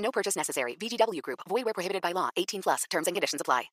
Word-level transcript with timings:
No 0.00 0.10
purchase 0.10 0.36
necessary. 0.36 0.76
VGW 0.76 1.22
Group. 1.22 1.40
Void 1.48 1.64
where 1.64 1.74
prohibited 1.74 2.02
by 2.02 2.12
law. 2.12 2.30
18 2.36 2.62
plus. 2.62 2.84
Terms 2.90 3.06
and 3.06 3.14
conditions 3.14 3.40
apply. 3.40 3.70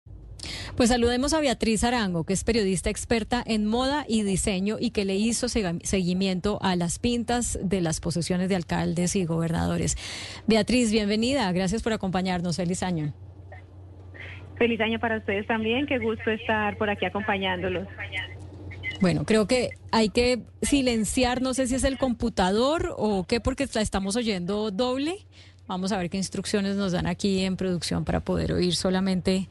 Pues 0.75 0.89
saludemos 0.89 1.33
a 1.33 1.39
Beatriz 1.39 1.83
Arango, 1.83 2.23
que 2.23 2.33
es 2.33 2.43
periodista 2.43 2.89
experta 2.89 3.43
en 3.45 3.65
moda 3.65 4.05
y 4.07 4.21
diseño 4.21 4.77
y 4.79 4.91
que 4.91 5.05
le 5.05 5.15
hizo 5.15 5.49
seguimiento 5.49 6.59
a 6.61 6.75
las 6.75 6.99
pintas 6.99 7.57
de 7.63 7.81
las 7.81 7.99
posesiones 7.99 8.47
de 8.47 8.55
alcaldes 8.55 9.15
y 9.15 9.25
gobernadores. 9.25 9.97
Beatriz, 10.45 10.91
bienvenida. 10.91 11.51
Gracias 11.51 11.81
por 11.81 11.93
acompañarnos. 11.93 12.57
Feliz 12.57 12.83
año. 12.83 13.13
Feliz 14.57 14.79
año 14.79 14.99
para 14.99 15.17
ustedes 15.17 15.47
también. 15.47 15.87
Qué 15.87 15.97
gusto 15.97 16.29
estar 16.29 16.77
por 16.77 16.89
aquí 16.89 17.05
acompañándolos. 17.05 17.87
Bueno, 19.01 19.25
creo 19.25 19.47
que 19.47 19.71
hay 19.91 20.09
que 20.09 20.43
silenciar, 20.61 21.41
no 21.41 21.53
sé 21.53 21.67
si 21.67 21.75
es 21.75 21.83
el 21.83 21.97
computador 21.97 22.93
o 22.97 23.25
qué, 23.27 23.39
porque 23.39 23.67
la 23.73 23.81
estamos 23.81 24.15
oyendo 24.15 24.71
doble. 24.71 25.27
Vamos 25.67 25.91
a 25.91 25.97
ver 25.97 26.09
qué 26.09 26.17
instrucciones 26.17 26.75
nos 26.75 26.93
dan 26.93 27.07
aquí 27.07 27.43
en 27.43 27.57
producción 27.57 28.05
para 28.05 28.21
poder 28.21 28.53
oír 28.53 28.75
solamente 28.75 29.49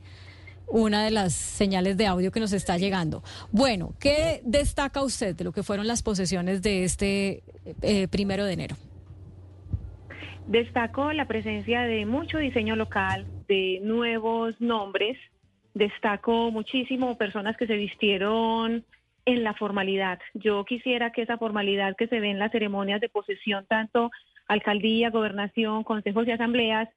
una 0.67 1.05
de 1.05 1.11
las 1.11 1.35
señales 1.35 1.97
de 1.97 2.07
audio 2.07 2.33
que 2.33 2.41
nos 2.41 2.53
está 2.53 2.77
llegando. 2.79 3.23
Bueno, 3.53 3.93
¿qué 4.01 4.41
destaca 4.45 5.03
usted 5.03 5.37
de 5.37 5.45
lo 5.45 5.53
que 5.53 5.63
fueron 5.63 5.87
las 5.87 6.03
posesiones 6.03 6.63
de 6.63 6.85
este 6.85 7.43
eh, 7.83 8.09
primero 8.09 8.45
de 8.45 8.53
enero? 8.55 8.77
Destaco 10.47 11.13
la 11.13 11.27
presencia 11.27 11.83
de 11.83 12.07
mucho 12.07 12.39
diseño 12.39 12.77
local, 12.77 13.27
de 13.49 13.81
nuevos 13.83 14.59
nombres. 14.61 15.19
Destaco 15.75 16.51
muchísimo 16.51 17.19
personas 17.19 17.57
que 17.57 17.67
se 17.67 17.75
vistieron 17.75 18.85
en 19.25 19.45
la 19.45 19.55
formalidad. 19.55 20.19
Yo 20.35 20.65
quisiera 20.65 21.11
que 21.11 21.23
esa 21.23 21.37
formalidad 21.37 21.97
que 21.97 22.07
se 22.07 22.21
ve 22.21 22.31
en 22.31 22.39
las 22.39 22.53
ceremonias 22.53 23.01
de 23.01 23.09
posesión, 23.09 23.67
tanto 23.67 24.11
alcaldía, 24.47 25.11
gobernación, 25.11 25.85
consejos 25.85 26.27
y 26.27 26.33
asambleas, 26.33 26.89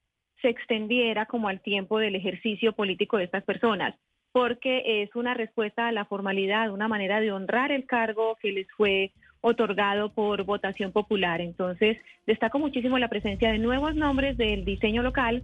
se 0.41 0.49
extendiera 0.49 1.25
como 1.25 1.49
al 1.49 1.61
tiempo 1.61 1.99
del 1.99 2.15
ejercicio 2.15 2.73
político 2.73 3.17
de 3.17 3.25
estas 3.25 3.43
personas, 3.43 3.95
porque 4.31 5.03
es 5.03 5.15
una 5.15 5.33
respuesta 5.33 5.87
a 5.87 5.91
la 5.91 6.05
formalidad, 6.05 6.71
una 6.71 6.87
manera 6.87 7.19
de 7.19 7.31
honrar 7.31 7.71
el 7.71 7.85
cargo 7.85 8.37
que 8.41 8.51
les 8.51 8.67
fue 8.77 9.11
otorgado 9.41 10.13
por 10.13 10.43
votación 10.43 10.91
popular. 10.91 11.41
Entonces, 11.41 11.97
destaco 12.25 12.59
muchísimo 12.59 12.97
la 12.99 13.07
presencia 13.07 13.51
de 13.51 13.57
nuevos 13.57 13.95
nombres 13.95 14.37
del 14.37 14.65
diseño 14.65 15.01
local 15.01 15.43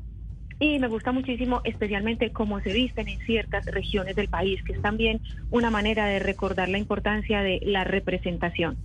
y 0.59 0.79
me 0.79 0.87
gusta 0.87 1.11
muchísimo 1.11 1.61
especialmente 1.65 2.31
cómo 2.31 2.61
se 2.61 2.71
visten 2.71 3.09
en 3.09 3.19
ciertas 3.19 3.65
regiones 3.65 4.15
del 4.15 4.29
país, 4.29 4.61
que 4.63 4.73
es 4.73 4.81
también 4.81 5.21
una 5.49 5.69
manera 5.69 6.05
de 6.05 6.19
recordar 6.19 6.69
la 6.69 6.77
importancia 6.77 7.41
de 7.41 7.59
la 7.63 7.83
representación. 7.83 8.77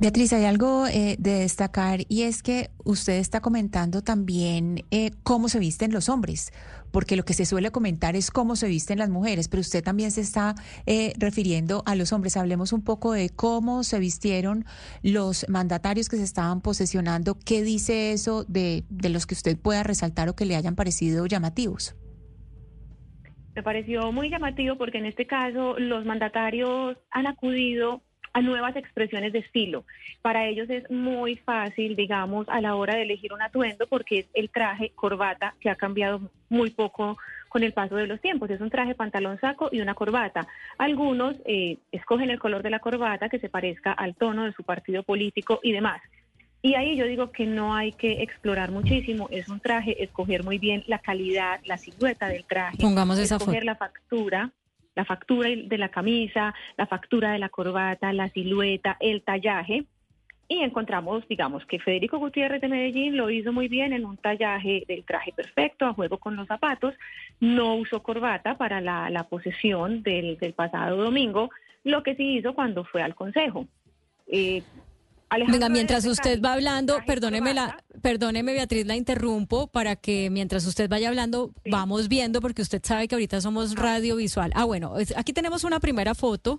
Beatriz, 0.00 0.32
hay 0.32 0.44
algo 0.44 0.86
eh, 0.86 1.16
de 1.18 1.38
destacar 1.40 2.00
y 2.08 2.22
es 2.22 2.42
que 2.42 2.70
usted 2.84 3.14
está 3.14 3.40
comentando 3.40 4.02
también 4.02 4.84
eh, 4.90 5.10
cómo 5.22 5.48
se 5.48 5.58
visten 5.58 5.92
los 5.92 6.08
hombres, 6.08 6.52
porque 6.90 7.16
lo 7.16 7.24
que 7.24 7.34
se 7.34 7.46
suele 7.46 7.70
comentar 7.70 8.16
es 8.16 8.30
cómo 8.30 8.56
se 8.56 8.66
visten 8.66 8.98
las 8.98 9.08
mujeres, 9.08 9.48
pero 9.48 9.60
usted 9.60 9.82
también 9.82 10.10
se 10.10 10.20
está 10.20 10.54
eh, 10.86 11.12
refiriendo 11.16 11.82
a 11.86 11.94
los 11.94 12.12
hombres. 12.12 12.36
Hablemos 12.36 12.72
un 12.72 12.82
poco 12.82 13.12
de 13.12 13.30
cómo 13.30 13.84
se 13.84 13.98
vistieron 13.98 14.64
los 15.02 15.48
mandatarios 15.48 16.08
que 16.08 16.16
se 16.16 16.24
estaban 16.24 16.60
posesionando. 16.60 17.38
¿Qué 17.38 17.62
dice 17.62 18.12
eso 18.12 18.44
de, 18.44 18.84
de 18.90 19.08
los 19.08 19.26
que 19.26 19.34
usted 19.34 19.56
pueda 19.58 19.82
resaltar 19.82 20.28
o 20.28 20.36
que 20.36 20.44
le 20.44 20.56
hayan 20.56 20.74
parecido 20.74 21.26
llamativos? 21.26 21.94
Me 23.54 23.62
pareció 23.62 24.10
muy 24.10 24.30
llamativo 24.30 24.76
porque 24.76 24.98
en 24.98 25.06
este 25.06 25.26
caso 25.26 25.78
los 25.78 26.04
mandatarios 26.04 26.96
han 27.12 27.28
acudido 27.28 28.02
a 28.34 28.42
nuevas 28.42 28.76
expresiones 28.76 29.32
de 29.32 29.38
estilo. 29.38 29.84
Para 30.20 30.46
ellos 30.46 30.68
es 30.68 30.90
muy 30.90 31.36
fácil, 31.36 31.96
digamos, 31.96 32.48
a 32.48 32.60
la 32.60 32.74
hora 32.74 32.96
de 32.96 33.02
elegir 33.02 33.32
un 33.32 33.40
atuendo 33.40 33.86
porque 33.86 34.18
es 34.18 34.26
el 34.34 34.50
traje 34.50 34.90
corbata 34.94 35.54
que 35.60 35.70
ha 35.70 35.76
cambiado 35.76 36.20
muy 36.48 36.70
poco 36.70 37.16
con 37.48 37.62
el 37.62 37.72
paso 37.72 37.94
de 37.94 38.08
los 38.08 38.20
tiempos. 38.20 38.50
Es 38.50 38.60
un 38.60 38.70
traje 38.70 38.96
pantalón 38.96 39.38
saco 39.40 39.68
y 39.70 39.80
una 39.80 39.94
corbata. 39.94 40.48
Algunos 40.76 41.36
eh, 41.46 41.78
escogen 41.92 42.30
el 42.30 42.40
color 42.40 42.64
de 42.64 42.70
la 42.70 42.80
corbata 42.80 43.28
que 43.28 43.38
se 43.38 43.48
parezca 43.48 43.92
al 43.92 44.16
tono 44.16 44.44
de 44.44 44.52
su 44.52 44.64
partido 44.64 45.04
político 45.04 45.60
y 45.62 45.70
demás. 45.70 46.02
Y 46.60 46.74
ahí 46.74 46.96
yo 46.96 47.04
digo 47.04 47.30
que 47.30 47.46
no 47.46 47.76
hay 47.76 47.92
que 47.92 48.22
explorar 48.22 48.70
muchísimo, 48.70 49.28
es 49.30 49.48
un 49.48 49.60
traje, 49.60 50.02
escoger 50.02 50.44
muy 50.44 50.58
bien 50.58 50.82
la 50.86 50.98
calidad, 50.98 51.60
la 51.66 51.76
silueta 51.76 52.26
del 52.26 52.44
traje, 52.46 52.78
Pongamos 52.80 53.18
esa 53.18 53.36
escoger 53.36 53.66
la 53.66 53.76
factura, 53.76 54.50
la 54.94 55.04
factura 55.04 55.48
de 55.50 55.78
la 55.78 55.88
camisa, 55.88 56.54
la 56.76 56.86
factura 56.86 57.32
de 57.32 57.38
la 57.38 57.48
corbata, 57.48 58.12
la 58.12 58.28
silueta, 58.30 58.96
el 59.00 59.22
tallaje. 59.22 59.84
Y 60.46 60.58
encontramos, 60.58 61.26
digamos, 61.26 61.64
que 61.64 61.78
Federico 61.78 62.18
Gutiérrez 62.18 62.60
de 62.60 62.68
Medellín 62.68 63.16
lo 63.16 63.30
hizo 63.30 63.52
muy 63.52 63.68
bien 63.68 63.94
en 63.94 64.04
un 64.04 64.18
tallaje 64.18 64.84
del 64.86 65.04
traje 65.04 65.32
perfecto, 65.32 65.86
a 65.86 65.94
juego 65.94 66.18
con 66.18 66.36
los 66.36 66.46
zapatos. 66.46 66.94
No 67.40 67.76
usó 67.76 68.02
corbata 68.02 68.56
para 68.58 68.80
la, 68.80 69.26
posesión 69.30 70.02
del, 70.02 70.36
pasado 70.54 71.02
domingo, 71.02 71.50
lo 71.82 72.02
que 72.02 72.14
sí 72.14 72.36
hizo 72.36 72.54
cuando 72.54 72.84
fue 72.84 73.02
al 73.02 73.14
Consejo. 73.14 73.66
Eh, 74.26 74.62
Venga, 75.48 75.68
mientras 75.68 76.04
usted 76.06 76.40
va 76.40 76.52
hablando, 76.52 76.98
perdóneme, 77.06 77.54
la, 77.54 77.82
perdóneme 78.02 78.52
Beatriz, 78.52 78.86
la 78.86 78.96
interrumpo 78.96 79.66
para 79.66 79.96
que 79.96 80.30
mientras 80.30 80.64
usted 80.66 80.88
vaya 80.88 81.08
hablando 81.08 81.52
vamos 81.66 82.08
viendo, 82.08 82.40
porque 82.40 82.62
usted 82.62 82.80
sabe 82.84 83.08
que 83.08 83.14
ahorita 83.14 83.40
somos 83.40 83.74
radiovisual. 83.74 84.52
Ah, 84.54 84.64
bueno, 84.64 84.94
aquí 85.16 85.32
tenemos 85.32 85.64
una 85.64 85.80
primera 85.80 86.14
foto. 86.14 86.58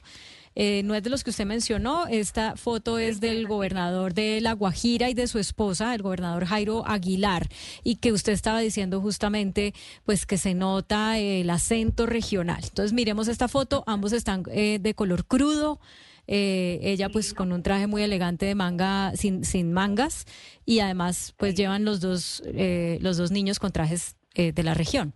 Eh, 0.58 0.84
no 0.86 0.96
es 0.96 1.04
de 1.04 1.09
los 1.09 1.24
que 1.24 1.31
usted 1.31 1.46
mencionó, 1.46 2.08
esta 2.08 2.56
foto 2.56 2.98
es 2.98 3.20
del 3.20 3.46
gobernador 3.46 4.14
de 4.14 4.40
La 4.40 4.54
Guajira 4.54 5.09
y 5.09 5.14
de 5.14 5.28
su 5.28 5.38
esposa, 5.38 5.94
el 5.94 6.02
gobernador 6.02 6.46
Jairo 6.46 6.88
Aguilar, 6.88 7.50
y 7.84 7.98
que 7.98 8.14
usted 8.14 8.31
estaba 8.31 8.62
diciendo 8.62 9.02
justamente, 9.02 9.74
pues 10.06 10.25
que 10.25 10.38
se 10.38 10.54
nota 10.54 11.20
el 11.20 11.50
acento 11.50 12.06
regional. 12.06 12.62
Entonces 12.64 12.94
miremos 12.94 13.28
esta 13.28 13.50
foto, 13.50 13.84
ambos 13.86 14.14
están 14.14 14.44
eh, 14.50 14.80
de 14.81 14.94
color 14.94 15.25
crudo. 15.25 15.80
Eh, 16.28 16.80
ella 16.81 17.09
pues 17.09 17.34
con 17.34 17.52
un 17.52 17.63
traje 17.63 17.88
muy 17.88 18.02
elegante 18.03 18.46
de 18.46 18.56
manga, 18.56 19.12
sin, 19.16 19.44
sin 19.44 19.74
mangas, 19.74 20.25
y 20.66 20.80
además 20.80 21.34
pues 21.38 21.56
llevan 21.56 21.86
los 21.86 22.02
dos, 22.02 22.44
eh, 22.46 22.97
los 23.02 23.18
dos 23.18 23.31
niños 23.31 23.59
con 23.59 23.72
trajes 23.72 24.16
eh, 24.34 24.52
de 24.52 24.63
la 24.63 24.74
región 24.74 25.13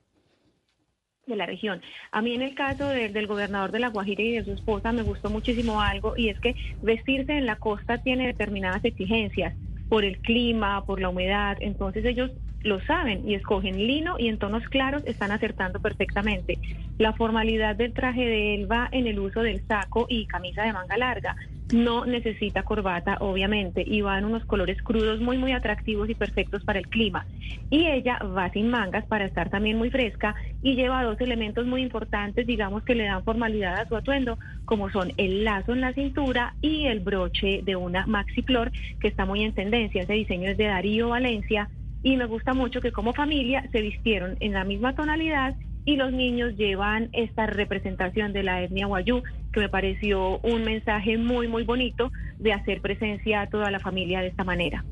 de 1.29 1.35
la 1.35 1.45
región. 1.45 1.79
A 2.11 2.23
mí 2.23 2.33
en 2.33 2.41
el 2.41 2.55
caso 2.55 2.87
del 2.89 3.27
gobernador 3.27 3.71
de 3.71 3.77
La 3.77 3.89
Guajira 3.89 4.23
y 4.23 4.31
de 4.31 4.43
su 4.43 4.51
esposa 4.51 4.91
me 4.91 5.03
gustó 5.03 5.29
muchísimo 5.29 5.79
algo 5.79 6.17
y 6.17 6.29
es 6.29 6.39
que 6.39 6.55
vestirse 6.81 7.37
en 7.37 7.45
la 7.45 7.57
costa 7.57 7.99
tiene 7.99 8.25
determinadas 8.25 8.83
exigencias 8.83 9.55
por 9.89 10.03
el 10.03 10.17
clima, 10.19 10.85
por 10.85 10.99
la 10.99 11.09
humedad, 11.09 11.57
entonces 11.61 12.03
ellos 12.05 12.31
lo 12.63 12.79
saben 12.81 13.27
y 13.27 13.35
escogen 13.35 13.77
lino 13.77 14.15
y 14.17 14.27
en 14.27 14.37
tonos 14.37 14.63
claros 14.69 15.03
están 15.05 15.31
acertando 15.31 15.79
perfectamente. 15.79 16.57
La 16.97 17.13
formalidad 17.13 17.75
del 17.75 17.93
traje 17.93 18.25
de 18.25 18.55
él 18.55 18.71
va 18.71 18.89
en 18.91 19.07
el 19.07 19.19
uso 19.19 19.41
del 19.41 19.61
saco 19.67 20.05
y 20.09 20.25
camisa 20.25 20.63
de 20.63 20.73
manga 20.73 20.97
larga. 20.97 21.35
No 21.71 22.05
necesita 22.05 22.63
corbata, 22.63 23.17
obviamente, 23.19 23.83
y 23.85 24.01
va 24.01 24.17
en 24.17 24.25
unos 24.25 24.43
colores 24.45 24.81
crudos 24.81 25.21
muy, 25.21 25.37
muy 25.37 25.51
atractivos 25.51 26.09
y 26.09 26.15
perfectos 26.15 26.63
para 26.63 26.79
el 26.79 26.87
clima. 26.87 27.27
Y 27.69 27.85
ella 27.85 28.17
va 28.17 28.49
sin 28.49 28.69
mangas 28.69 29.05
para 29.05 29.25
estar 29.25 29.49
también 29.49 29.77
muy 29.77 29.91
fresca 29.91 30.35
y 30.63 30.75
lleva 30.75 31.03
dos 31.03 31.21
elementos 31.21 31.67
muy 31.67 31.83
importantes, 31.83 32.47
digamos, 32.47 32.83
que 32.83 32.95
le 32.95 33.03
dan 33.03 33.23
formalidad 33.23 33.75
a 33.79 33.87
su 33.87 33.95
atuendo, 33.95 34.39
como 34.65 34.89
son 34.89 35.13
el 35.17 35.43
lazo 35.43 35.73
en 35.73 35.81
la 35.81 35.93
cintura 35.93 36.55
y 36.59 36.87
el 36.87 37.01
broche 37.01 37.61
de 37.63 37.75
una 37.75 38.07
maxi 38.07 38.41
flor, 38.41 38.71
que 38.99 39.07
está 39.07 39.25
muy 39.25 39.43
en 39.43 39.53
tendencia. 39.53 40.01
Ese 40.01 40.13
diseño 40.13 40.49
es 40.49 40.57
de 40.57 40.65
Darío 40.65 41.09
Valencia 41.09 41.69
y 42.03 42.17
me 42.17 42.25
gusta 42.25 42.53
mucho 42.53 42.81
que 42.81 42.91
como 42.91 43.13
familia 43.13 43.67
se 43.71 43.81
vistieron 43.81 44.37
en 44.39 44.53
la 44.53 44.63
misma 44.63 44.95
tonalidad 44.95 45.55
y 45.85 45.95
los 45.95 46.11
niños 46.11 46.55
llevan 46.55 47.09
esta 47.13 47.47
representación 47.47 48.33
de 48.33 48.43
la 48.43 48.61
etnia 48.61 48.87
Wayú, 48.87 49.23
que 49.51 49.59
me 49.59 49.69
pareció 49.69 50.39
un 50.39 50.63
mensaje 50.63 51.17
muy, 51.17 51.47
muy 51.47 51.63
bonito 51.63 52.11
de 52.37 52.53
hacer 52.53 52.81
presencia 52.81 53.41
a 53.41 53.47
toda 53.47 53.71
la 53.71 53.79
familia 53.79 54.21
de 54.21 54.27
esta 54.27 54.43
manera. 54.43 54.83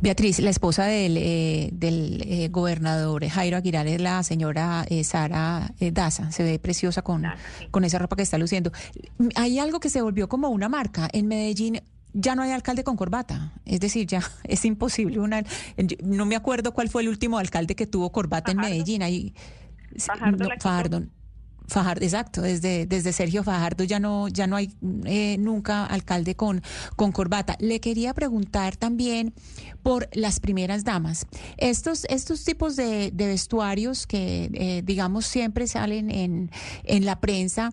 Beatriz, 0.00 0.38
la 0.38 0.50
esposa 0.50 0.84
del, 0.86 1.16
eh, 1.16 1.70
del 1.72 2.22
eh, 2.22 2.48
gobernador 2.48 3.26
Jairo 3.26 3.56
Aguilar 3.56 3.86
es 3.86 4.00
la 4.00 4.22
señora 4.22 4.86
eh, 4.88 5.04
Sara 5.04 5.72
Daza. 5.80 6.30
Se 6.30 6.42
ve 6.42 6.58
preciosa 6.58 7.02
con, 7.02 7.24
con 7.70 7.84
esa 7.84 7.98
ropa 7.98 8.16
que 8.16 8.22
está 8.22 8.38
luciendo. 8.38 8.72
Hay 9.34 9.58
algo 9.58 9.80
que 9.80 9.90
se 9.90 10.00
volvió 10.00 10.28
como 10.28 10.48
una 10.48 10.68
marca. 10.68 11.08
En 11.12 11.26
Medellín 11.26 11.80
ya 12.20 12.34
no 12.34 12.42
hay 12.42 12.50
alcalde 12.50 12.82
con 12.84 12.96
corbata. 12.96 13.52
Es 13.64 13.80
decir, 13.80 14.06
ya 14.06 14.22
es 14.44 14.64
imposible. 14.64 15.20
Una, 15.20 15.42
no 16.02 16.26
me 16.26 16.36
acuerdo 16.36 16.72
cuál 16.74 16.88
fue 16.88 17.02
el 17.02 17.08
último 17.08 17.38
alcalde 17.38 17.74
que 17.74 17.86
tuvo 17.86 18.10
corbata 18.10 18.50
en 18.50 18.58
Medellín. 18.58 19.02
Ahí, 19.02 19.34
Fajardo, 19.96 20.48
Fajardo, 21.66 22.04
exacto, 22.04 22.40
desde, 22.40 22.86
desde 22.86 23.12
Sergio 23.12 23.44
Fajardo 23.44 23.84
ya 23.84 24.00
no, 24.00 24.28
ya 24.28 24.46
no 24.46 24.56
hay 24.56 24.72
eh, 25.04 25.36
nunca 25.38 25.84
alcalde 25.84 26.34
con, 26.34 26.62
con 26.96 27.12
corbata. 27.12 27.56
Le 27.60 27.78
quería 27.80 28.14
preguntar 28.14 28.76
también 28.76 29.34
por 29.82 30.08
las 30.12 30.40
primeras 30.40 30.84
damas. 30.84 31.26
Estos, 31.56 32.04
estos 32.08 32.44
tipos 32.44 32.74
de, 32.74 33.12
vestuarios 33.14 34.06
que, 34.06 34.50
eh, 34.54 34.82
digamos, 34.84 35.26
siempre 35.26 35.66
salen 35.66 36.10
en, 36.10 36.50
en 36.84 37.04
la 37.04 37.20
prensa 37.20 37.72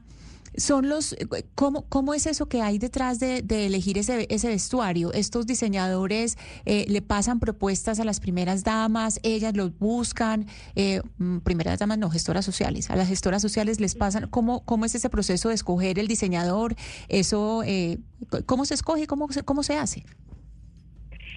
son 0.57 0.89
los 0.89 1.15
cómo, 1.55 1.87
cómo 1.89 2.13
es 2.13 2.25
eso 2.25 2.47
que 2.47 2.61
hay 2.61 2.77
detrás 2.77 3.19
de, 3.19 3.43
elegir 3.65 3.97
ese, 3.97 4.27
ese 4.29 4.47
vestuario 4.47 5.11
estos 5.13 5.45
diseñadores 5.47 6.37
eh, 6.65 6.85
le 6.87 7.01
pasan 7.01 7.39
propuestas 7.39 7.99
a 7.99 8.05
las 8.05 8.19
primeras 8.19 8.63
damas 8.63 9.19
ellas 9.23 9.55
los 9.55 9.77
buscan 9.77 10.45
eh, 10.75 11.01
mm, 11.17 11.39
primeras 11.39 11.79
damas 11.79 11.97
no 11.97 12.09
gestoras 12.09 12.45
sociales. 12.45 12.89
A 12.89 12.95
las 12.95 13.07
gestoras 13.07 13.41
sociales 13.41 13.79
les 13.79 13.95
pasan 13.95 14.29
cómo 14.29 14.63
cómo 14.65 14.85
es 14.85 14.95
ese 14.95 15.09
proceso 15.09 15.49
de 15.49 15.55
escoger 15.55 15.99
el 15.99 16.07
diseñador 16.07 16.75
eso 17.09 17.63
eh, 17.65 17.97
cómo 18.45 18.65
se 18.65 18.73
escoge 18.73 19.07
cómo 19.07 19.31
se, 19.31 19.43
cómo 19.43 19.63
se 19.63 19.75
hace 19.75 20.03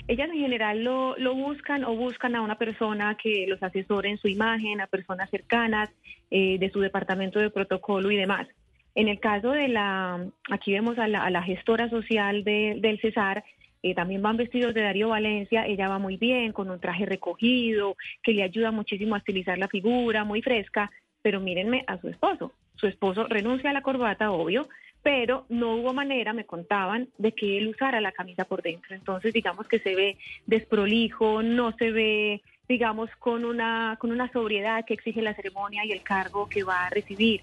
ellas 0.06 0.30
en 0.32 0.38
general 0.38 0.82
lo, 0.82 1.18
lo, 1.18 1.34
buscan 1.34 1.84
o 1.84 1.94
buscan 1.94 2.34
a 2.34 2.40
una 2.40 2.56
persona 2.56 3.14
que 3.22 3.44
los 3.46 3.62
asesore 3.62 4.08
en 4.08 4.16
su 4.16 4.26
imagen, 4.26 4.80
a 4.80 4.86
personas 4.86 5.28
cercanas 5.28 5.90
de 6.30 6.70
su 6.72 6.80
departamento 6.80 7.38
de 7.38 7.50
protocolo 7.50 8.10
y 8.10 8.16
demás. 8.16 8.48
En 8.98 9.06
el 9.06 9.20
caso 9.20 9.52
de 9.52 9.68
la, 9.68 10.26
aquí 10.50 10.72
vemos 10.72 10.98
a 10.98 11.06
la, 11.06 11.42
gestora 11.44 11.88
social 11.88 12.42
del 12.42 12.98
Cesar, 13.00 13.44
eh, 13.84 13.94
también 13.94 14.22
van 14.22 14.36
vestidos 14.36 14.74
de 14.74 14.82
Darío 14.82 15.10
Valencia, 15.10 15.68
ella 15.68 15.86
va 15.86 16.00
muy 16.00 16.16
bien, 16.16 16.52
con 16.52 16.68
un 16.68 16.80
traje 16.80 17.06
recogido, 17.06 17.96
que 18.24 18.32
le 18.32 18.42
ayuda 18.42 18.72
muchísimo 18.72 19.14
a 19.14 19.18
estilizar 19.18 19.56
la 19.56 19.68
figura, 19.68 20.24
muy 20.24 20.42
fresca, 20.42 20.90
pero 21.22 21.38
mírenme 21.38 21.84
a 21.86 22.00
su 22.00 22.08
esposo. 22.08 22.54
Su 22.74 22.88
esposo 22.88 23.28
renuncia 23.28 23.70
a 23.70 23.72
la 23.72 23.82
corbata, 23.82 24.32
obvio, 24.32 24.68
pero 25.00 25.46
no 25.48 25.76
hubo 25.76 25.94
manera, 25.94 26.32
me 26.32 26.44
contaban, 26.44 27.06
de 27.18 27.30
que 27.30 27.56
él 27.56 27.68
usara 27.68 28.00
la 28.00 28.10
camisa 28.10 28.46
por 28.46 28.62
dentro. 28.62 28.96
Entonces, 28.96 29.32
digamos 29.32 29.68
que 29.68 29.78
se 29.78 29.94
ve 29.94 30.16
desprolijo, 30.46 31.44
no 31.44 31.70
se 31.76 31.92
ve, 31.92 32.42
digamos, 32.68 33.10
con 33.20 33.44
una, 33.44 33.96
con 34.00 34.10
una 34.10 34.28
sobriedad 34.32 34.84
que 34.84 34.94
exige 34.94 35.22
la 35.22 35.36
ceremonia 35.36 35.84
y 35.84 35.92
el 35.92 36.02
cargo 36.02 36.48
que 36.48 36.64
va 36.64 36.86
a 36.86 36.90
recibir. 36.90 37.42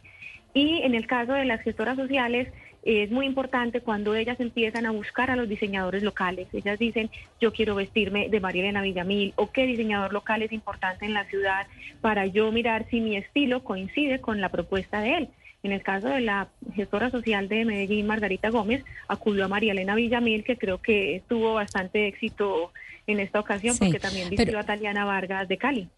Y 0.55 0.81
en 0.83 0.95
el 0.95 1.05
caso 1.05 1.33
de 1.33 1.43
las 1.43 1.61
gestoras 1.61 1.97
sociales, 1.97 2.47
es 2.85 3.11
muy 3.11 3.25
importante 3.25 3.81
cuando 3.81 4.15
ellas 4.15 4.39
empiezan 4.39 4.85
a 4.85 4.91
buscar 4.91 5.29
a 5.29 5.35
los 5.35 5.49
diseñadores 5.49 6.01
locales. 6.01 6.47
Ellas 6.53 6.79
dicen, 6.79 7.09
yo 7.41 7.51
quiero 7.51 7.75
vestirme 7.75 8.29
de 8.29 8.39
María 8.39 8.61
Elena 8.61 8.81
Villamil 8.81 9.33
o 9.35 9.51
qué 9.51 9.65
diseñador 9.65 10.13
local 10.13 10.43
es 10.43 10.53
importante 10.53 11.05
en 11.05 11.13
la 11.13 11.25
ciudad 11.25 11.67
para 11.99 12.25
yo 12.25 12.51
mirar 12.53 12.87
si 12.89 13.01
mi 13.01 13.17
estilo 13.17 13.65
coincide 13.65 14.21
con 14.21 14.39
la 14.39 14.47
propuesta 14.47 15.01
de 15.01 15.17
él. 15.17 15.29
En 15.61 15.73
el 15.73 15.83
caso 15.83 16.07
de 16.07 16.21
la 16.21 16.47
gestora 16.73 17.09
social 17.09 17.49
de 17.49 17.65
Medellín, 17.65 18.07
Margarita 18.07 18.49
Gómez, 18.49 18.85
acudió 19.09 19.43
a 19.43 19.49
María 19.49 19.73
Elena 19.73 19.95
Villamil, 19.95 20.45
que 20.45 20.57
creo 20.57 20.81
que 20.81 21.21
tuvo 21.27 21.55
bastante 21.55 22.07
éxito 22.07 22.71
en 23.07 23.19
esta 23.19 23.41
ocasión 23.41 23.75
porque 23.77 23.99
también 23.99 24.29
vistió 24.29 24.57
a 24.57 24.63
Taliana 24.63 25.03
Vargas 25.03 25.49
de 25.49 25.57
Cali. 25.57 25.89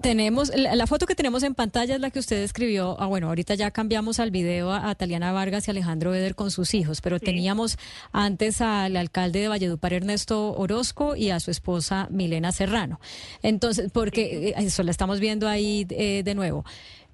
Tenemos, 0.00 0.50
la, 0.54 0.86
foto 0.86 1.06
que 1.06 1.14
tenemos 1.14 1.42
en 1.42 1.54
pantalla 1.54 1.94
es 1.94 2.00
la 2.00 2.10
que 2.10 2.18
usted 2.18 2.42
escribió. 2.42 2.96
Ah, 2.98 3.06
bueno, 3.06 3.28
ahorita 3.28 3.54
ya 3.54 3.70
cambiamos 3.70 4.18
al 4.18 4.30
video 4.30 4.72
a, 4.72 4.94
Taliana 4.94 5.32
Vargas 5.32 5.68
y 5.68 5.70
Alejandro 5.70 6.14
Eder 6.14 6.34
con 6.34 6.50
sus 6.50 6.72
hijos, 6.72 7.02
pero 7.02 7.20
teníamos 7.20 7.76
antes 8.10 8.62
al 8.62 8.96
alcalde 8.96 9.40
de 9.40 9.48
Valledupar, 9.48 9.92
Ernesto 9.92 10.54
Orozco, 10.54 11.16
y 11.16 11.30
a 11.30 11.40
su 11.40 11.50
esposa 11.50 12.08
Milena 12.10 12.50
Serrano. 12.50 12.98
Entonces, 13.42 13.90
porque 13.92 14.48
eh, 14.48 14.54
eso 14.56 14.82
la 14.82 14.90
estamos 14.90 15.20
viendo 15.20 15.48
ahí 15.48 15.86
eh, 15.90 16.22
de 16.24 16.34
nuevo. 16.34 16.64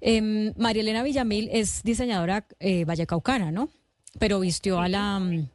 Eh, 0.00 0.52
María 0.56 0.82
Elena 0.82 1.02
Villamil 1.02 1.48
es 1.52 1.82
diseñadora 1.82 2.46
eh, 2.60 2.84
vallecaucana, 2.84 3.50
¿no? 3.50 3.68
Pero 4.18 4.40
vistió 4.40 4.80
a 4.80 4.88
la 4.88 5.18
mm, 5.18 5.48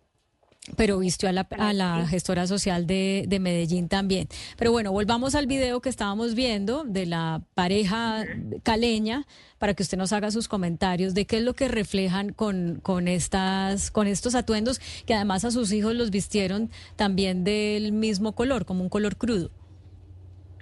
pero 0.77 0.99
vistió 0.99 1.27
a 1.27 1.31
la, 1.31 1.47
a 1.57 1.73
la 1.73 2.05
gestora 2.07 2.45
social 2.45 2.85
de, 2.85 3.25
de, 3.27 3.39
Medellín 3.39 3.89
también. 3.89 4.27
Pero 4.57 4.71
bueno, 4.71 4.91
volvamos 4.91 5.33
al 5.33 5.47
video 5.47 5.81
que 5.81 5.89
estábamos 5.89 6.35
viendo 6.35 6.83
de 6.83 7.07
la 7.07 7.41
pareja 7.55 8.25
caleña 8.61 9.25
para 9.57 9.73
que 9.73 9.81
usted 9.81 9.97
nos 9.97 10.13
haga 10.13 10.29
sus 10.29 10.47
comentarios 10.47 11.15
de 11.15 11.25
qué 11.25 11.37
es 11.37 11.43
lo 11.43 11.53
que 11.53 11.67
reflejan 11.67 12.31
con, 12.31 12.79
con, 12.83 13.07
estas, 13.07 13.89
con 13.89 14.05
estos 14.05 14.35
atuendos 14.35 14.79
que 15.05 15.15
además 15.15 15.45
a 15.45 15.51
sus 15.51 15.71
hijos 15.71 15.95
los 15.95 16.11
vistieron 16.11 16.69
también 16.95 17.43
del 17.43 17.91
mismo 17.91 18.33
color, 18.33 18.65
como 18.65 18.83
un 18.83 18.89
color 18.89 19.17
crudo 19.17 19.49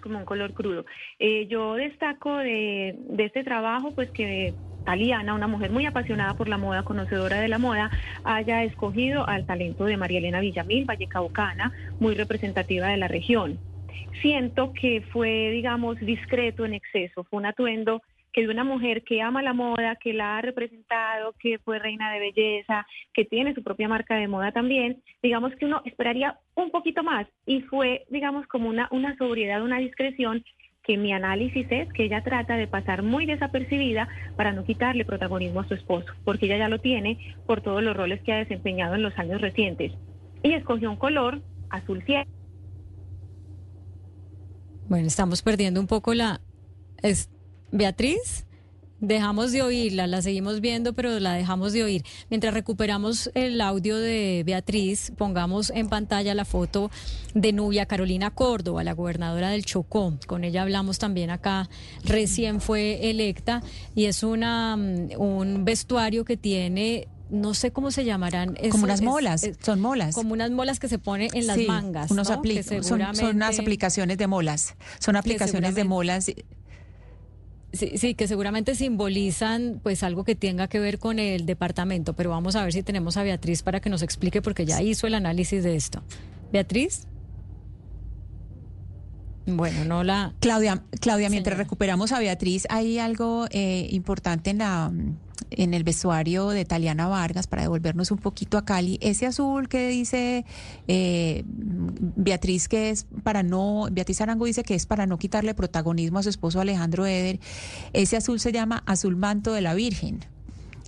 como 0.01 0.17
un 0.17 0.23
color 0.23 0.53
crudo. 0.53 0.85
Eh, 1.19 1.47
yo 1.47 1.73
destaco 1.73 2.37
de, 2.37 2.95
de 3.09 3.25
este 3.25 3.43
trabajo, 3.43 3.91
pues 3.91 4.09
que 4.11 4.53
Taliana, 4.85 5.33
una 5.33 5.47
mujer 5.47 5.71
muy 5.71 5.85
apasionada 5.85 6.33
por 6.33 6.47
la 6.47 6.57
moda, 6.57 6.83
conocedora 6.83 7.39
de 7.39 7.47
la 7.47 7.57
moda, 7.57 7.89
haya 8.23 8.63
escogido 8.63 9.27
al 9.27 9.45
talento 9.45 9.85
de 9.85 9.97
María 9.97 10.19
Elena 10.19 10.39
Villamil, 10.39 10.85
vallecaucana, 10.85 11.71
muy 11.99 12.15
representativa 12.15 12.87
de 12.87 12.97
la 12.97 13.07
región. 13.07 13.59
Siento 14.21 14.73
que 14.73 15.01
fue, 15.11 15.51
digamos, 15.51 15.99
discreto 15.99 16.65
en 16.65 16.73
exceso, 16.73 17.23
fue 17.23 17.37
un 17.37 17.45
atuendo 17.45 18.01
que 18.31 18.41
de 18.41 18.49
una 18.49 18.63
mujer 18.63 19.03
que 19.03 19.21
ama 19.21 19.41
la 19.41 19.53
moda, 19.53 19.95
que 19.95 20.13
la 20.13 20.37
ha 20.37 20.41
representado, 20.41 21.33
que 21.39 21.57
fue 21.59 21.79
reina 21.79 22.11
de 22.11 22.19
belleza, 22.19 22.85
que 23.13 23.25
tiene 23.25 23.55
su 23.55 23.63
propia 23.63 23.87
marca 23.87 24.15
de 24.15 24.27
moda 24.27 24.51
también, 24.51 25.01
digamos 25.21 25.55
que 25.55 25.65
uno 25.65 25.81
esperaría 25.85 26.37
un 26.55 26.69
poquito 26.71 27.03
más 27.03 27.27
y 27.45 27.61
fue, 27.61 28.05
digamos, 28.09 28.45
como 28.47 28.69
una, 28.69 28.87
una 28.91 29.17
sobriedad, 29.17 29.63
una 29.63 29.79
discreción 29.79 30.43
que 30.83 30.97
mi 30.97 31.13
análisis 31.13 31.67
es 31.69 31.91
que 31.93 32.05
ella 32.05 32.23
trata 32.23 32.55
de 32.55 32.67
pasar 32.67 33.03
muy 33.03 33.25
desapercibida 33.25 34.07
para 34.35 34.51
no 34.51 34.63
quitarle 34.63 35.05
protagonismo 35.05 35.61
a 35.61 35.67
su 35.67 35.73
esposo, 35.73 36.07
porque 36.23 36.45
ella 36.45 36.57
ya 36.57 36.69
lo 36.69 36.79
tiene 36.79 37.35
por 37.45 37.61
todos 37.61 37.83
los 37.83 37.95
roles 37.95 38.21
que 38.21 38.33
ha 38.33 38.37
desempeñado 38.37 38.95
en 38.95 39.03
los 39.03 39.17
años 39.17 39.41
recientes. 39.41 39.93
Y 40.41 40.53
escogió 40.53 40.89
un 40.89 40.97
color 40.97 41.41
azul 41.69 42.03
cielo. 42.05 42.29
Bueno, 44.87 45.07
estamos 45.07 45.41
perdiendo 45.41 45.79
un 45.79 45.87
poco 45.87 46.13
la... 46.13 46.41
¿Es 47.03 47.29
Beatriz? 47.71 48.47
Dejamos 49.01 49.53
de 49.53 49.61
oírla, 49.61 50.07
la 50.07 50.21
seguimos 50.21 50.59
viendo, 50.59 50.93
pero 50.93 51.19
la 51.19 51.33
dejamos 51.33 51.71
de 51.71 51.83
oír. 51.83 52.03
Mientras 52.29 52.53
recuperamos 52.53 53.31
el 53.33 53.61
audio 53.61 53.97
de 53.97 54.43
Beatriz, 54.45 55.13
pongamos 55.17 55.69
en 55.69 55.87
pantalla 55.87 56.35
la 56.35 56.43
foto 56.43 56.91
de 57.33 57.53
Nubia 57.53 57.85
Carolina 57.85 58.31
Córdoba, 58.31 58.83
la 58.83 58.93
gobernadora 58.93 59.49
del 59.51 59.63
Chocó. 59.63 60.17
Con 60.27 60.43
ella 60.43 60.63
hablamos 60.63 60.99
también 60.99 61.29
acá, 61.29 61.69
recién 62.03 62.59
fue 62.59 63.09
electa 63.09 63.63
y 63.95 64.05
es 64.05 64.23
una 64.23 64.75
mm, 64.75 65.11
un 65.17 65.65
vestuario 65.65 66.25
que 66.25 66.35
tiene 66.37 67.07
no 67.29 67.53
sé 67.53 67.71
cómo 67.71 67.91
se 67.91 68.05
llamarán. 68.05 68.57
como 68.71 68.85
unas 68.85 69.01
molas, 69.01 69.47
son 69.61 69.79
molas. 69.79 70.15
Como 70.15 70.33
unas 70.33 70.51
molas 70.51 70.79
que 70.79 70.87
se 70.87 70.97
ponen 70.97 71.29
en 71.33 71.47
las 71.47 71.59
mangas. 71.59 72.09
Unos 72.11 72.27
son, 72.27 72.39
unas 73.35 73.59
aplicaciones 73.59 74.17
de 74.17 74.27
molas, 74.27 74.75
son 74.99 75.15
aplicaciones 75.15 75.75
de 75.75 75.83
molas 75.83 76.31
Sí, 77.71 77.97
sí, 77.97 78.15
que 78.15 78.27
seguramente 78.27 78.73
simbolizan 78.73 79.79
pues 79.83 80.01
algo 80.01 80.23
que 80.23 80.35
tenga 80.35 80.67
que 80.67 80.79
ver 80.79 80.97
con 80.97 81.19
el 81.19 81.45
departamento, 81.45 82.13
pero 82.13 82.31
vamos 82.31 82.55
a 82.55 82.63
ver 82.63 82.73
si 82.73 82.81
tenemos 82.81 83.15
a 83.15 83.23
Beatriz 83.23 83.61
para 83.61 83.79
que 83.79 83.89
nos 83.91 84.01
explique 84.01 84.41
porque 84.41 84.65
ya 84.65 84.81
hizo 84.81 85.05
el 85.05 85.13
análisis 85.13 85.63
de 85.63 85.75
esto. 85.75 86.01
Beatriz. 86.51 87.05
Bueno, 89.45 89.85
no 89.85 90.03
la... 90.03 90.33
Claudia, 90.39 90.83
Claudia, 90.99 91.29
mientras 91.29 91.57
recuperamos 91.57 92.11
a 92.11 92.19
Beatriz, 92.19 92.65
hay 92.69 92.99
algo 92.99 93.47
eh, 93.51 93.87
importante 93.91 94.49
en 94.49 94.57
la 94.59 94.91
en 95.51 95.73
el 95.73 95.83
vestuario 95.83 96.49
de 96.49 96.65
Taliana 96.65 97.07
Vargas 97.07 97.47
para 97.47 97.63
devolvernos 97.63 98.11
un 98.11 98.17
poquito 98.17 98.57
a 98.57 98.65
Cali. 98.65 98.97
Ese 99.01 99.25
azul 99.25 99.67
que 99.67 99.89
dice 99.89 100.45
eh, 100.87 101.43
Beatriz 101.45 102.67
que 102.67 102.89
es 102.89 103.05
para 103.23 103.43
no, 103.43 103.87
Beatriz 103.91 104.21
Arango 104.21 104.45
dice 104.45 104.63
que 104.63 104.75
es 104.75 104.85
para 104.85 105.05
no 105.05 105.17
quitarle 105.17 105.53
protagonismo 105.53 106.19
a 106.19 106.23
su 106.23 106.29
esposo 106.29 106.61
Alejandro 106.61 107.05
Eder. 107.05 107.39
Ese 107.93 108.17
azul 108.17 108.39
se 108.39 108.51
llama 108.51 108.83
azul 108.85 109.15
manto 109.15 109.53
de 109.53 109.61
la 109.61 109.73
Virgen. 109.73 110.19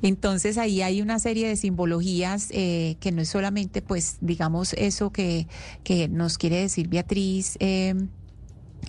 Entonces 0.02 0.58
ahí 0.58 0.82
hay 0.82 1.02
una 1.02 1.20
serie 1.20 1.48
de 1.48 1.56
simbologías 1.56 2.48
eh, 2.52 2.98
que 3.00 3.12
no 3.12 3.22
es 3.22 3.30
solamente, 3.30 3.82
pues, 3.82 4.18
digamos, 4.22 4.74
eso 4.74 5.12
que, 5.12 5.48
que 5.84 6.08
nos 6.08 6.38
quiere 6.38 6.58
decir 6.58 6.88
Beatriz. 6.88 7.56
Eh, 7.60 7.94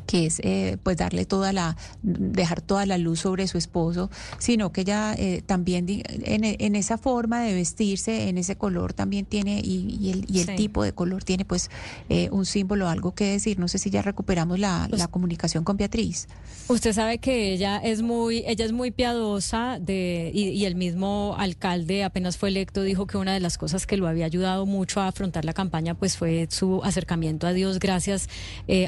que 0.06 0.26
es 0.26 0.40
eh, 0.40 0.78
pues 0.82 0.96
darle 0.96 1.24
toda 1.24 1.52
la, 1.52 1.76
dejar 2.02 2.60
toda 2.60 2.86
la 2.86 2.98
luz 2.98 3.20
sobre 3.20 3.46
su 3.46 3.58
esposo, 3.58 4.10
sino 4.38 4.72
que 4.72 4.82
ella 4.82 5.14
eh, 5.16 5.42
también 5.44 5.86
en, 5.88 6.44
en, 6.44 6.76
esa 6.76 6.98
forma 6.98 7.42
de 7.42 7.54
vestirse, 7.54 8.28
en 8.28 8.38
ese 8.38 8.56
color 8.56 8.92
también 8.92 9.26
tiene, 9.26 9.60
y, 9.64 10.10
el, 10.10 10.26
y 10.28 10.40
el 10.40 10.56
tipo 10.56 10.82
de 10.82 10.92
color 10.92 11.24
tiene 11.24 11.44
pues 11.44 11.70
eh, 12.08 12.28
un 12.30 12.46
símbolo, 12.46 12.88
algo 12.88 13.14
que 13.14 13.24
decir. 13.24 13.58
No 13.58 13.68
sé 13.68 13.78
si 13.78 13.90
ya 13.90 14.02
recuperamos 14.02 14.58
la, 14.58 14.86
pues 14.88 15.00
la, 15.00 15.08
comunicación 15.08 15.64
con 15.64 15.76
Beatriz. 15.76 16.28
Usted 16.68 16.92
sabe 16.92 17.18
que 17.18 17.52
ella 17.52 17.78
es 17.78 18.02
muy, 18.02 18.44
ella 18.46 18.64
es 18.64 18.72
muy 18.72 18.90
piadosa 18.90 19.78
de, 19.80 20.30
y, 20.32 20.48
y 20.48 20.64
el 20.64 20.74
mismo 20.74 21.34
alcalde 21.38 22.04
apenas 22.04 22.36
fue 22.36 22.48
electo 22.48 22.82
dijo 22.82 23.06
que 23.06 23.18
una 23.18 23.34
de 23.34 23.40
las 23.40 23.58
cosas 23.58 23.86
que 23.86 23.96
lo 23.96 24.06
había 24.06 24.26
ayudado 24.26 24.66
mucho 24.66 25.00
a 25.00 25.08
afrontar 25.08 25.44
la 25.44 25.52
campaña 25.52 25.94
pues 25.94 26.16
fue 26.16 26.46
su 26.50 26.82
acercamiento 26.84 27.46
a 27.46 27.52
Dios 27.52 27.78
gracias 27.78 28.28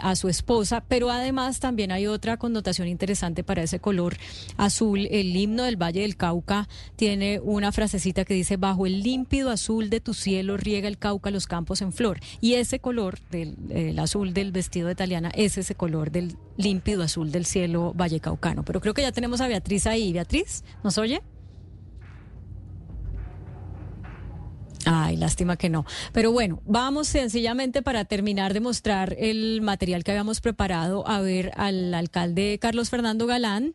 a 0.02 0.16
su 0.16 0.28
esposa, 0.28 0.82
pero 0.94 1.10
además 1.10 1.58
también 1.58 1.90
hay 1.90 2.06
otra 2.06 2.36
connotación 2.36 2.86
interesante 2.86 3.42
para 3.42 3.64
ese 3.64 3.80
color 3.80 4.16
azul. 4.56 5.08
El 5.10 5.34
himno 5.34 5.64
del 5.64 5.76
Valle 5.76 6.02
del 6.02 6.16
Cauca 6.16 6.68
tiene 6.94 7.40
una 7.40 7.72
frasecita 7.72 8.24
que 8.24 8.32
dice, 8.34 8.56
bajo 8.58 8.86
el 8.86 9.02
límpido 9.02 9.50
azul 9.50 9.90
de 9.90 9.98
tu 9.98 10.14
cielo 10.14 10.56
riega 10.56 10.86
el 10.86 10.96
Cauca 10.96 11.32
los 11.32 11.48
campos 11.48 11.82
en 11.82 11.92
flor. 11.92 12.20
Y 12.40 12.54
ese 12.54 12.78
color 12.78 13.18
del 13.32 13.98
azul 13.98 14.34
del 14.34 14.52
vestido 14.52 14.86
de 14.86 14.94
Taliana 14.94 15.32
es 15.34 15.58
ese 15.58 15.74
color 15.74 16.12
del 16.12 16.36
límpido 16.56 17.02
azul 17.02 17.32
del 17.32 17.44
cielo 17.44 17.92
Valle 17.92 18.20
Caucano. 18.20 18.64
Pero 18.64 18.80
creo 18.80 18.94
que 18.94 19.02
ya 19.02 19.10
tenemos 19.10 19.40
a 19.40 19.48
Beatriz 19.48 19.88
ahí. 19.88 20.12
Beatriz, 20.12 20.62
¿nos 20.84 20.96
oye? 20.96 21.22
Ay, 24.86 25.16
lástima 25.16 25.56
que 25.56 25.70
no. 25.70 25.84
Pero 26.12 26.32
bueno, 26.32 26.62
vamos 26.64 27.08
sencillamente 27.08 27.82
para 27.82 28.04
terminar 28.04 28.52
de 28.54 28.60
mostrar 28.60 29.16
el 29.18 29.60
material 29.62 30.04
que 30.04 30.10
habíamos 30.10 30.40
preparado 30.40 31.06
a 31.08 31.20
ver 31.20 31.52
al 31.56 31.94
alcalde 31.94 32.58
Carlos 32.60 32.90
Fernando 32.90 33.26
Galán 33.26 33.74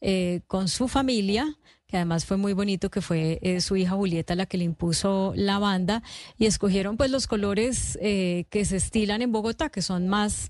eh, 0.00 0.40
con 0.46 0.68
su 0.68 0.88
familia 0.88 1.56
que 1.88 1.96
además 1.98 2.24
fue 2.24 2.36
muy 2.36 2.52
bonito, 2.52 2.90
que 2.90 3.00
fue 3.00 3.38
eh, 3.42 3.60
su 3.60 3.76
hija 3.76 3.94
Julieta 3.94 4.34
la 4.34 4.46
que 4.46 4.58
le 4.58 4.64
impuso 4.64 5.32
la 5.36 5.60
banda, 5.60 6.02
y 6.36 6.46
escogieron 6.46 6.96
pues 6.96 7.12
los 7.12 7.28
colores 7.28 7.96
eh, 8.02 8.46
que 8.50 8.64
se 8.64 8.78
estilan 8.78 9.22
en 9.22 9.30
Bogotá, 9.30 9.68
que 9.68 9.82
son 9.82 10.08
más, 10.08 10.48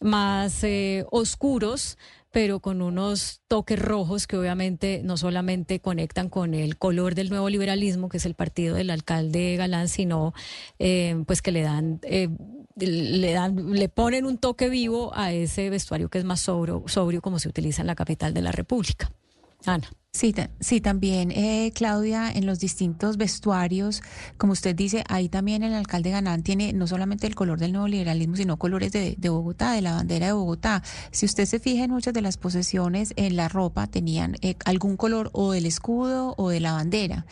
más 0.00 0.64
oscuros, 1.10 1.98
pero 2.30 2.60
con 2.60 2.82
unos 2.82 3.40
toques 3.48 3.78
rojos 3.78 4.26
que 4.26 4.36
obviamente 4.36 5.00
no 5.04 5.16
solamente 5.16 5.80
conectan 5.80 6.28
con 6.28 6.54
el 6.54 6.76
color 6.76 7.14
del 7.14 7.30
nuevo 7.30 7.48
liberalismo, 7.48 8.08
que 8.08 8.18
es 8.18 8.26
el 8.26 8.34
partido 8.34 8.74
del 8.74 8.90
alcalde 8.90 9.56
Galán, 9.56 9.88
sino 9.88 10.34
eh, 10.78 11.22
pues 11.26 11.42
que 11.42 11.52
le 11.52 11.62
dan... 11.62 12.00
Eh, 12.02 12.28
le 12.80 13.32
dan, 13.32 13.72
le 13.72 13.88
ponen 13.88 14.24
un 14.24 14.38
toque 14.38 14.68
vivo 14.68 15.10
a 15.12 15.32
ese 15.32 15.68
vestuario 15.68 16.08
que 16.10 16.18
es 16.18 16.24
más 16.24 16.42
sobrio, 16.42 16.84
sobrio 16.86 17.20
como 17.20 17.40
se 17.40 17.48
utiliza 17.48 17.82
en 17.82 17.88
la 17.88 17.96
capital 17.96 18.32
de 18.34 18.40
la 18.40 18.52
República. 18.52 19.10
Ana. 19.66 19.88
Sí, 20.10 20.34
sí, 20.58 20.80
también, 20.80 21.30
eh, 21.30 21.70
Claudia, 21.74 22.30
en 22.32 22.46
los 22.46 22.58
distintos 22.58 23.18
vestuarios, 23.18 24.02
como 24.36 24.52
usted 24.54 24.74
dice, 24.74 25.04
ahí 25.06 25.28
también 25.28 25.62
el 25.62 25.74
alcalde 25.74 26.10
Ganán 26.10 26.42
tiene 26.42 26.72
no 26.72 26.86
solamente 26.86 27.26
el 27.26 27.34
color 27.34 27.60
del 27.60 27.72
neoliberalismo, 27.72 28.34
sino 28.34 28.56
colores 28.56 28.90
de, 28.90 29.16
Bogotá, 29.28 29.72
de 29.72 29.82
la 29.82 29.94
bandera 29.94 30.26
de 30.26 30.32
Bogotá. 30.32 30.82
Si 31.12 31.26
usted 31.26 31.44
se 31.44 31.60
fija 31.60 31.84
en 31.84 31.92
muchas 31.92 32.14
de 32.14 32.22
las 32.22 32.36
posesiones, 32.36 33.12
en 33.16 33.36
la 33.36 33.48
ropa 33.48 33.86
tenían 33.86 34.34
eh, 34.40 34.56
algún 34.64 34.96
color 34.96 35.30
o 35.34 35.52
del 35.52 35.66
escudo 35.66 36.34
o 36.36 36.48
de 36.48 36.60
la 36.60 36.72
bandera. 36.72 37.26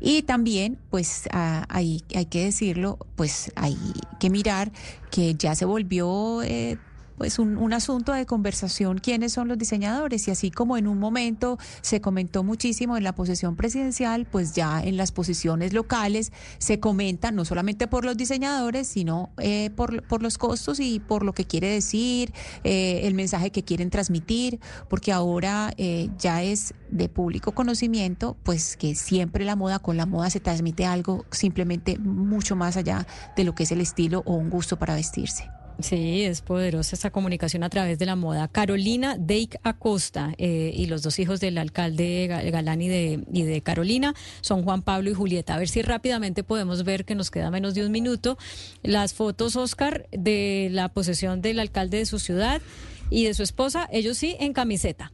Y 0.00 0.22
también, 0.22 0.78
pues 0.90 1.28
ahí 1.30 2.02
hay 2.14 2.26
que 2.26 2.46
decirlo, 2.46 2.98
pues 3.14 3.52
hay 3.54 3.76
que 4.18 4.30
mirar 4.30 4.72
que 5.10 5.34
ya 5.34 5.54
se 5.54 5.64
volvió... 5.64 6.42
Eh, 6.42 6.78
pues 7.16 7.38
un, 7.38 7.72
asunto 7.72 8.12
de 8.12 8.26
conversación 8.26 8.98
quiénes 8.98 9.32
son 9.32 9.48
los 9.48 9.56
diseñadores 9.56 10.28
y 10.28 10.30
así 10.30 10.50
como 10.50 10.76
en 10.76 10.86
un 10.86 10.98
momento 10.98 11.58
se 11.80 12.00
comentó 12.00 12.42
muchísimo 12.42 12.96
en 12.96 13.04
la 13.04 13.14
posesión 13.14 13.56
presidencial, 13.56 14.26
pues 14.26 14.52
ya 14.52 14.82
en 14.82 14.96
las 14.96 15.10
posiciones 15.10 15.72
locales 15.72 16.32
se 16.58 16.80
comenta 16.80 17.30
no 17.30 17.44
solamente 17.44 17.86
por 17.86 18.04
los 18.04 18.16
diseñadores, 18.16 18.88
sino 18.88 19.30
eh, 19.38 19.70
por, 19.74 20.02
por, 20.02 20.22
los 20.22 20.36
costos 20.36 20.80
y 20.80 21.00
por 21.00 21.24
lo 21.24 21.32
que 21.32 21.46
quiere 21.46 21.68
decir, 21.68 22.32
eh, 22.64 23.00
el 23.04 23.14
mensaje 23.14 23.50
que 23.50 23.62
quieren 23.62 23.90
transmitir, 23.90 24.60
porque 24.88 25.12
ahora 25.12 25.72
eh, 25.76 26.10
ya 26.18 26.42
es 26.42 26.74
de 26.90 27.08
público 27.08 27.52
conocimiento, 27.52 28.36
pues 28.42 28.76
que 28.76 28.94
siempre 28.94 29.44
la 29.44 29.56
moda, 29.56 29.78
con 29.78 29.96
la 29.96 30.06
moda 30.06 30.30
se 30.30 30.40
transmite 30.40 30.84
algo 30.84 31.24
simplemente 31.30 31.98
mucho 31.98 32.56
más 32.56 32.76
allá 32.76 33.06
de 33.36 33.44
lo 33.44 33.54
que 33.54 33.62
es 33.62 33.72
el 33.72 33.80
estilo 33.80 34.22
o 34.26 34.34
un 34.34 34.50
gusto 34.50 34.78
para 34.78 34.94
vestirse. 34.94 35.61
Sí, 35.80 36.22
es 36.22 36.42
poderosa 36.42 36.94
esa 36.94 37.10
comunicación 37.10 37.62
a 37.64 37.70
través 37.70 37.98
de 37.98 38.06
la 38.06 38.14
moda. 38.14 38.48
Carolina 38.48 39.16
Deik 39.18 39.56
Acosta 39.62 40.34
eh, 40.38 40.72
y 40.74 40.86
los 40.86 41.02
dos 41.02 41.18
hijos 41.18 41.40
del 41.40 41.58
alcalde 41.58 42.26
Galán 42.52 42.82
y 42.82 42.88
de, 42.88 43.24
y 43.32 43.42
de 43.42 43.60
Carolina 43.62 44.14
son 44.42 44.62
Juan 44.62 44.82
Pablo 44.82 45.10
y 45.10 45.14
Julieta. 45.14 45.54
A 45.54 45.58
ver 45.58 45.68
si 45.68 45.82
rápidamente 45.82 46.44
podemos 46.44 46.84
ver 46.84 47.04
que 47.04 47.14
nos 47.14 47.30
queda 47.30 47.50
menos 47.50 47.74
de 47.74 47.84
un 47.84 47.92
minuto 47.92 48.38
las 48.82 49.14
fotos, 49.14 49.56
Oscar, 49.56 50.06
de 50.12 50.68
la 50.70 50.88
posesión 50.90 51.42
del 51.42 51.58
alcalde 51.58 51.98
de 51.98 52.06
su 52.06 52.18
ciudad 52.18 52.62
y 53.10 53.24
de 53.24 53.34
su 53.34 53.42
esposa, 53.42 53.88
ellos 53.92 54.18
sí 54.18 54.36
en 54.40 54.52
camiseta. 54.52 55.12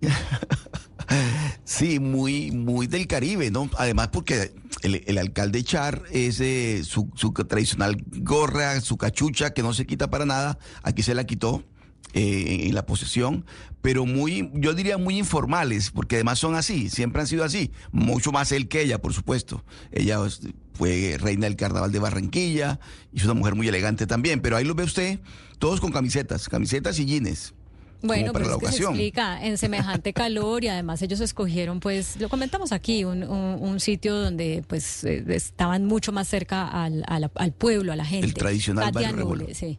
Sí, 1.64 1.98
muy, 1.98 2.52
muy 2.52 2.86
del 2.86 3.06
Caribe, 3.06 3.50
¿no? 3.50 3.68
Además 3.76 4.08
porque 4.08 4.52
el, 4.82 5.18
alcalde 5.18 5.62
Char 5.62 6.02
es 6.12 6.40
eh, 6.40 6.82
su, 6.84 7.08
tradicional 7.48 8.02
gorra, 8.18 8.80
su 8.80 8.96
cachucha, 8.96 9.52
que 9.52 9.62
no 9.62 9.72
se 9.72 9.86
quita 9.86 10.10
para 10.10 10.26
nada. 10.26 10.58
Aquí 10.82 11.02
se 11.02 11.14
la 11.14 11.24
quitó. 11.24 11.64
Eh, 12.14 12.68
en 12.68 12.74
la 12.74 12.86
posesión, 12.86 13.44
pero 13.82 14.06
muy, 14.06 14.50
yo 14.54 14.72
diría 14.72 14.96
muy 14.96 15.18
informales, 15.18 15.90
porque 15.90 16.14
además 16.14 16.38
son 16.38 16.54
así, 16.54 16.88
siempre 16.88 17.20
han 17.20 17.26
sido 17.26 17.44
así, 17.44 17.72
mucho 17.92 18.32
más 18.32 18.52
él 18.52 18.68
que 18.68 18.80
ella, 18.80 19.02
por 19.02 19.12
supuesto. 19.12 19.64
Ella 19.92 20.20
fue 20.72 21.18
reina 21.20 21.46
del 21.46 21.56
carnaval 21.56 21.92
de 21.92 21.98
Barranquilla 21.98 22.80
y 23.12 23.18
es 23.18 23.24
una 23.24 23.34
mujer 23.34 23.54
muy 23.54 23.68
elegante 23.68 24.06
también, 24.06 24.40
pero 24.40 24.56
ahí 24.56 24.64
lo 24.64 24.74
ve 24.74 24.84
usted, 24.84 25.20
todos 25.58 25.80
con 25.80 25.92
camisetas, 25.92 26.48
camisetas 26.48 26.98
y 27.00 27.04
jeans. 27.04 27.52
Bueno, 28.02 28.32
pero 28.32 28.52
es 28.52 28.56
que 28.58 28.72
se 28.72 28.82
explica 28.82 29.44
en 29.44 29.58
semejante 29.58 30.12
calor 30.12 30.64
y 30.64 30.68
además 30.68 31.02
ellos 31.02 31.20
escogieron, 31.20 31.80
pues, 31.80 32.16
lo 32.20 32.28
comentamos 32.28 32.72
aquí, 32.72 33.04
un, 33.04 33.22
un, 33.22 33.80
sitio 33.80 34.14
donde 34.14 34.64
pues 34.66 35.04
eh, 35.04 35.24
estaban 35.28 35.84
mucho 35.84 36.12
más 36.12 36.28
cerca 36.28 36.66
al, 36.68 37.04
al, 37.06 37.30
al, 37.34 37.52
pueblo, 37.52 37.92
a 37.92 37.96
la 37.96 38.04
gente. 38.04 38.26
El 38.26 38.34
tradicional 38.34 38.92
Katia 38.92 39.12
barrio 39.12 39.48
sí. 39.54 39.78